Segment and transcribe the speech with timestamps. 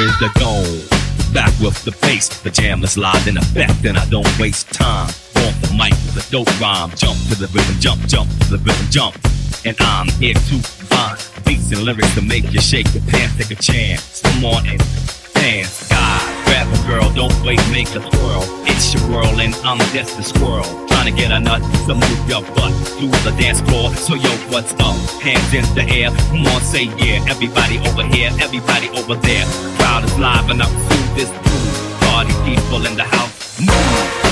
[0.00, 0.64] is the goal
[1.34, 2.28] back with the pace.
[2.40, 5.12] The jam is live in effect, and I don't waste time.
[5.36, 8.58] On the mic with a dope rhyme, jump to the rhythm, jump, jump to the
[8.58, 9.14] rhythm, jump.
[9.66, 10.56] And I'm here to
[10.88, 14.22] find beats and lyrics to make you shake your pants, take a chance.
[14.22, 14.80] Come on and
[15.34, 15.89] dance.
[17.14, 18.44] Girl, don't wait, make a twirl.
[18.66, 20.64] It's your world, and I'm just a squirrel.
[20.88, 23.94] Trying to get a nut to move your butt to the dance floor.
[23.94, 24.96] So yo, what's up?
[25.20, 27.24] Hands in the air, come on, say yeah.
[27.28, 29.44] Everybody over here, everybody over there.
[29.76, 32.00] Crowd is live and up to this groove.
[32.02, 34.29] Party people in the house, move.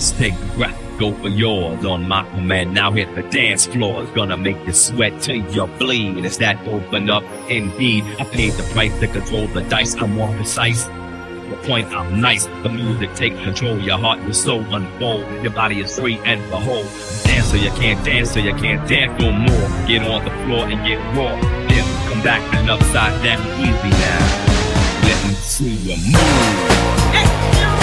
[0.00, 0.12] yours.
[0.12, 1.84] Take a breath, go for yours.
[1.84, 4.02] On my command, now hit the dance floor.
[4.02, 6.24] It's gonna make you sweat till you bleed.
[6.24, 7.24] Is that open up?
[7.48, 9.94] Indeed, I paid the price to control the dice.
[9.94, 10.88] I'm more precise
[11.50, 12.46] the point I'm nice.
[12.62, 15.24] The music takes control, your heart, your soul unfold.
[15.42, 16.86] Your body is free and behold.
[17.24, 19.86] Dance so you can't dance, so you can't dance no more.
[19.88, 21.34] Get on the floor and get raw.
[21.68, 24.22] Then come back and upside down easy now.
[25.02, 27.79] Let me see you move.